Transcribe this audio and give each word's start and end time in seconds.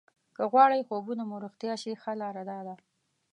که 0.35 0.43
غواړئ 0.51 0.81
خوبونه 0.87 1.23
مو 1.29 1.35
رښتیا 1.45 1.73
شي 1.81 1.91
ښه 2.01 2.13
لاره 2.21 2.43
داده. 2.51 2.75